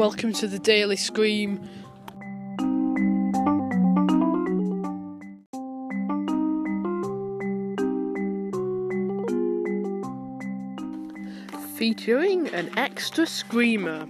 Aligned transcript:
Welcome 0.00 0.32
to 0.32 0.48
the 0.48 0.58
Daily 0.58 0.96
Scream. 0.96 1.60
Featuring 11.74 12.48
an 12.48 12.70
extra 12.78 13.26
screamer. 13.26 14.08